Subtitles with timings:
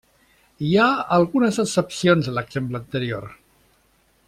[0.67, 0.85] Hi ha
[1.17, 3.29] algunes excepcions a l'exemple anterior.